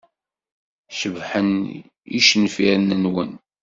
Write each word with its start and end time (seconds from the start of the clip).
Cebḥen 0.99 1.51
yicenfiren-nwen. 2.13 3.31